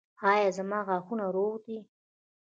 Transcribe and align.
ایا 0.31 0.49
زما 0.57 0.79
غاښونه 0.87 1.25
روغ 1.35 1.53
دي؟ 1.65 1.77